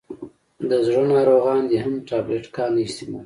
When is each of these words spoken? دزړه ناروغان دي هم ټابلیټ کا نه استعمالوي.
دزړه 0.69 1.01
ناروغان 1.13 1.61
دي 1.69 1.77
هم 1.83 1.93
ټابلیټ 2.09 2.45
کا 2.55 2.65
نه 2.75 2.81
استعمالوي. 2.87 3.19